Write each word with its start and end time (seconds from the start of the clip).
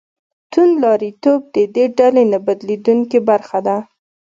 توندلاریتوب 0.51 1.39
د 1.55 1.57
دې 1.75 1.85
ډلې 1.97 2.23
نه 2.31 2.39
بېلېدونکې 2.45 3.19
برخه 3.29 3.59
ده. 3.67 3.77